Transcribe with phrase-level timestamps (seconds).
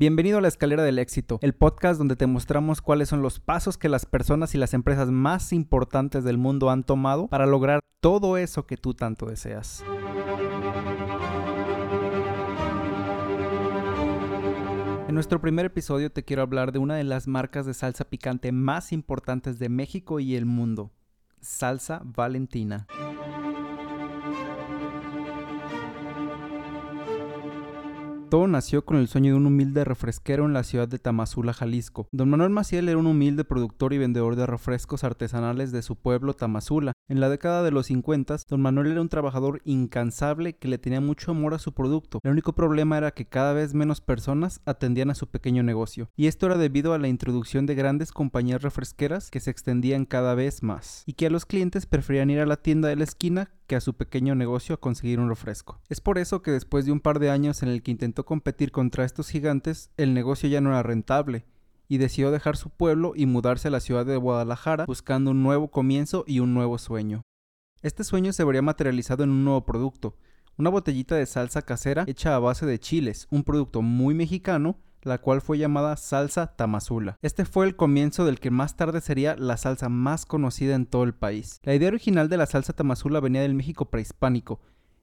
[0.00, 3.76] Bienvenido a la Escalera del Éxito, el podcast donde te mostramos cuáles son los pasos
[3.76, 8.36] que las personas y las empresas más importantes del mundo han tomado para lograr todo
[8.36, 9.82] eso que tú tanto deseas.
[15.08, 18.52] En nuestro primer episodio te quiero hablar de una de las marcas de salsa picante
[18.52, 20.92] más importantes de México y el mundo,
[21.40, 22.86] Salsa Valentina.
[28.30, 32.08] Todo nació con el sueño de un humilde refresquero en la ciudad de Tamazula, Jalisco.
[32.12, 36.34] Don Manuel Maciel era un humilde productor y vendedor de refrescos artesanales de su pueblo
[36.34, 36.92] Tamazula.
[37.08, 41.00] En la década de los 50, don Manuel era un trabajador incansable que le tenía
[41.00, 42.20] mucho amor a su producto.
[42.22, 46.10] El único problema era que cada vez menos personas atendían a su pequeño negocio.
[46.14, 50.34] Y esto era debido a la introducción de grandes compañías refresqueras que se extendían cada
[50.34, 51.02] vez más.
[51.06, 53.80] Y que a los clientes preferían ir a la tienda de la esquina que a
[53.80, 55.80] su pequeño negocio a conseguir un refresco.
[55.88, 58.72] Es por eso que después de un par de años en el que intentó competir
[58.72, 61.44] contra estos gigantes, el negocio ya no era rentable
[61.86, 65.70] y decidió dejar su pueblo y mudarse a la ciudad de Guadalajara buscando un nuevo
[65.70, 67.22] comienzo y un nuevo sueño.
[67.82, 70.16] Este sueño se vería materializado en un nuevo producto,
[70.56, 75.18] una botellita de salsa casera hecha a base de chiles, un producto muy mexicano la
[75.18, 77.16] cual fue llamada salsa tamazula.
[77.22, 81.04] Este fue el comienzo del que más tarde sería la salsa más conocida en todo
[81.04, 81.60] el país.
[81.62, 84.60] La idea original de la salsa tamazula venía del México prehispánico,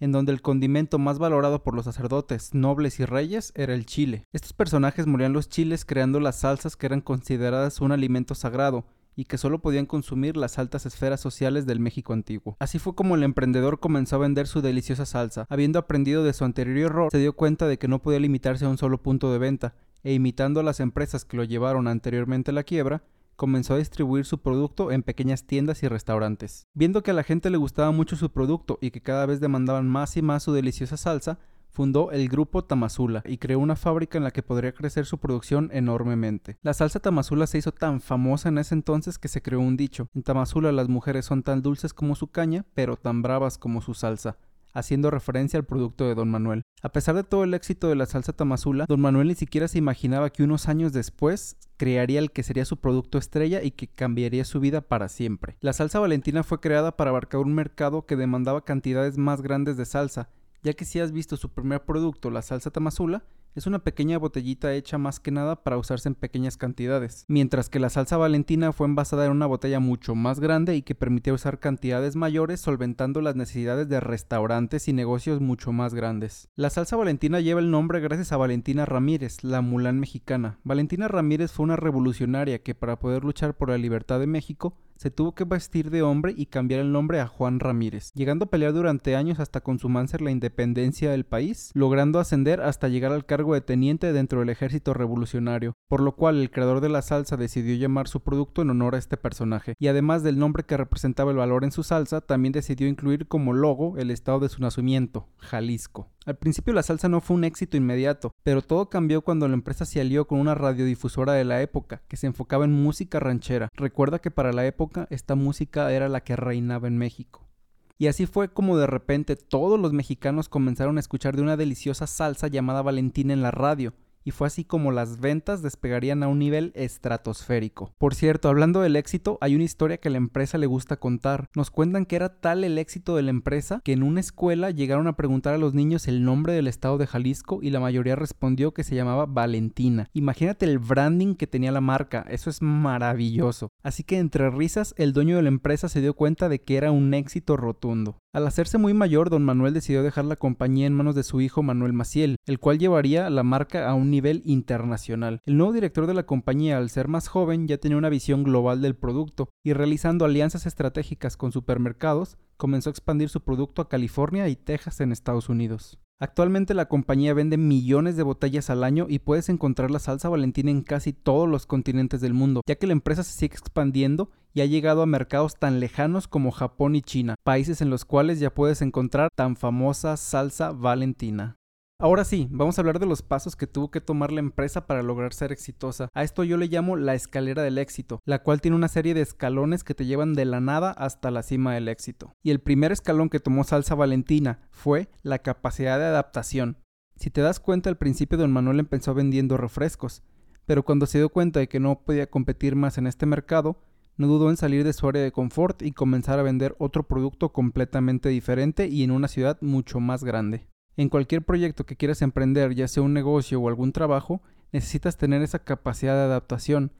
[0.00, 4.24] en donde el condimento más valorado por los sacerdotes, nobles y reyes era el chile.
[4.32, 8.86] Estos personajes morían los chiles creando las salsas que eran consideradas un alimento sagrado,
[9.18, 12.56] y que solo podían consumir las altas esferas sociales del México antiguo.
[12.60, 15.44] Así fue como el emprendedor comenzó a vender su deliciosa salsa.
[15.50, 18.68] Habiendo aprendido de su anterior error, se dio cuenta de que no podía limitarse a
[18.68, 22.54] un solo punto de venta, e imitando a las empresas que lo llevaron anteriormente a
[22.54, 23.02] la quiebra,
[23.34, 26.68] comenzó a distribuir su producto en pequeñas tiendas y restaurantes.
[26.74, 29.88] Viendo que a la gente le gustaba mucho su producto y que cada vez demandaban
[29.88, 31.40] más y más su deliciosa salsa,
[31.78, 35.70] fundó el grupo Tamazula y creó una fábrica en la que podría crecer su producción
[35.72, 36.56] enormemente.
[36.60, 40.08] La salsa Tamazula se hizo tan famosa en ese entonces que se creó un dicho.
[40.12, 43.94] En Tamazula las mujeres son tan dulces como su caña, pero tan bravas como su
[43.94, 44.38] salsa
[44.74, 46.62] haciendo referencia al producto de Don Manuel.
[46.82, 49.78] A pesar de todo el éxito de la salsa tamazula, Don Manuel ni siquiera se
[49.78, 54.44] imaginaba que unos años después crearía el que sería su producto estrella y que cambiaría
[54.44, 55.56] su vida para siempre.
[55.60, 59.84] La salsa valentina fue creada para abarcar un mercado que demandaba cantidades más grandes de
[59.84, 60.28] salsa,
[60.62, 63.24] ya que si has visto su primer producto, la salsa tamazula,
[63.54, 67.80] es una pequeña botellita hecha más que nada para usarse en pequeñas cantidades, mientras que
[67.80, 71.58] la salsa valentina fue envasada en una botella mucho más grande y que permitía usar
[71.58, 76.48] cantidades mayores solventando las necesidades de restaurantes y negocios mucho más grandes.
[76.54, 80.58] La salsa valentina lleva el nombre gracias a Valentina Ramírez, la Mulán mexicana.
[80.62, 85.12] Valentina Ramírez fue una revolucionaria que para poder luchar por la libertad de México se
[85.12, 88.72] tuvo que vestir de hombre y cambiar el nombre a Juan Ramírez, llegando a pelear
[88.72, 93.60] durante años hasta consumarse la independencia del país, logrando ascender hasta llegar al cargo de
[93.60, 98.08] teniente dentro del ejército revolucionario, por lo cual el creador de la salsa decidió llamar
[98.08, 101.62] su producto en honor a este personaje, y además del nombre que representaba el valor
[101.62, 106.10] en su salsa, también decidió incluir como logo el estado de su nacimiento, Jalisco.
[106.28, 109.86] Al principio la salsa no fue un éxito inmediato, pero todo cambió cuando la empresa
[109.86, 113.70] se alió con una radiodifusora de la época, que se enfocaba en música ranchera.
[113.72, 117.48] Recuerda que para la época esta música era la que reinaba en México.
[117.96, 122.06] Y así fue como de repente todos los mexicanos comenzaron a escuchar de una deliciosa
[122.06, 123.94] salsa llamada Valentina en la radio,
[124.24, 127.92] y fue así como las ventas despegarían a un nivel estratosférico.
[127.98, 131.48] Por cierto, hablando del éxito, hay una historia que la empresa le gusta contar.
[131.54, 135.06] Nos cuentan que era tal el éxito de la empresa que en una escuela llegaron
[135.06, 138.72] a preguntar a los niños el nombre del estado de Jalisco y la mayoría respondió
[138.72, 140.08] que se llamaba Valentina.
[140.12, 143.70] Imagínate el branding que tenía la marca, eso es maravilloso.
[143.82, 146.90] Así que entre risas, el dueño de la empresa se dio cuenta de que era
[146.90, 148.18] un éxito rotundo.
[148.34, 151.62] Al hacerse muy mayor, don Manuel decidió dejar la compañía en manos de su hijo
[151.62, 155.40] Manuel Maciel, el cual llevaría la marca a un nivel internacional.
[155.46, 158.82] El nuevo director de la compañía, al ser más joven, ya tenía una visión global
[158.82, 164.46] del producto y realizando alianzas estratégicas con supermercados, comenzó a expandir su producto a California
[164.48, 165.98] y Texas en Estados Unidos.
[166.20, 170.68] Actualmente la compañía vende millones de botellas al año y puedes encontrar la salsa valentina
[170.68, 174.62] en casi todos los continentes del mundo, ya que la empresa se sigue expandiendo y
[174.62, 178.52] ha llegado a mercados tan lejanos como Japón y China, países en los cuales ya
[178.52, 181.54] puedes encontrar tan famosa salsa valentina.
[182.00, 185.02] Ahora sí, vamos a hablar de los pasos que tuvo que tomar la empresa para
[185.02, 186.08] lograr ser exitosa.
[186.14, 189.20] A esto yo le llamo la escalera del éxito, la cual tiene una serie de
[189.22, 192.32] escalones que te llevan de la nada hasta la cima del éxito.
[192.40, 196.76] Y el primer escalón que tomó Salsa Valentina fue la capacidad de adaptación.
[197.16, 200.22] Si te das cuenta, al principio don Manuel empezó vendiendo refrescos,
[200.66, 203.82] pero cuando se dio cuenta de que no podía competir más en este mercado,
[204.16, 207.52] no dudó en salir de su área de confort y comenzar a vender otro producto
[207.52, 210.68] completamente diferente y en una ciudad mucho más grande.
[210.98, 214.42] En cualquier proyecto que quieras emprender, ya sea un negocio o algún trabajo,
[214.72, 216.90] necesitas tener esa capacidad de adaptación,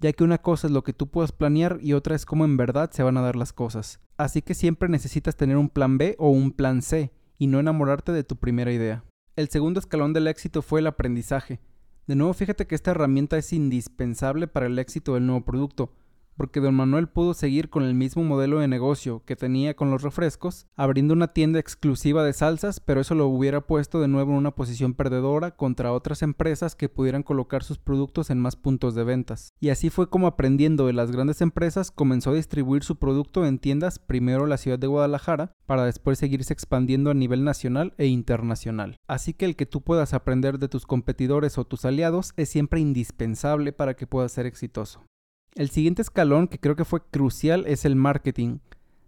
[0.00, 2.58] ya que una cosa es lo que tú puedas planear y otra es cómo en
[2.58, 4.00] verdad se van a dar las cosas.
[4.18, 8.12] Así que siempre necesitas tener un plan B o un plan C y no enamorarte
[8.12, 9.02] de tu primera idea.
[9.34, 11.58] El segundo escalón del éxito fue el aprendizaje.
[12.06, 15.94] De nuevo, fíjate que esta herramienta es indispensable para el éxito del nuevo producto,
[16.38, 20.02] porque don Manuel pudo seguir con el mismo modelo de negocio que tenía con los
[20.02, 24.38] refrescos, abriendo una tienda exclusiva de salsas, pero eso lo hubiera puesto de nuevo en
[24.38, 29.02] una posición perdedora contra otras empresas que pudieran colocar sus productos en más puntos de
[29.02, 29.52] ventas.
[29.60, 33.58] Y así fue como aprendiendo de las grandes empresas comenzó a distribuir su producto en
[33.58, 38.06] tiendas primero en la ciudad de Guadalajara, para después seguirse expandiendo a nivel nacional e
[38.06, 38.96] internacional.
[39.08, 42.78] Así que el que tú puedas aprender de tus competidores o tus aliados es siempre
[42.78, 45.02] indispensable para que puedas ser exitoso.
[45.58, 48.60] El siguiente escalón que creo que fue crucial es el marketing.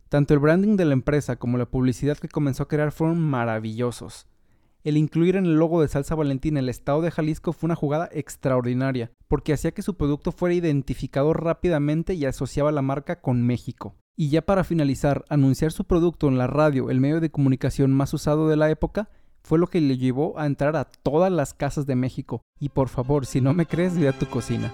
[0.08, 4.26] Tanto el branding de la empresa como la publicidad que comenzó a crear fueron maravillosos.
[4.82, 8.08] El incluir en el logo de Salsa Valentina el estado de Jalisco fue una jugada
[8.10, 13.94] extraordinaria, porque hacía que su producto fuera identificado rápidamente y asociaba la marca con México.
[14.16, 18.12] Y ya para finalizar, anunciar su producto en la radio, el medio de comunicación más
[18.12, 19.08] usado de la época,
[19.44, 22.42] fue lo que le llevó a entrar a todas las casas de México.
[22.58, 24.72] Y por favor, si no me crees, ve a tu cocina.